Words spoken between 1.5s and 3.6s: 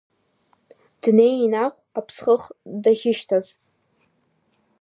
ахә, аԥсхых дахьышьҭаз.